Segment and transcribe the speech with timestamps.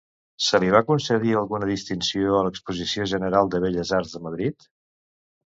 [0.43, 4.71] Se li va concedir alguna distinció a l'Exposició General de Belles Arts de Madrid?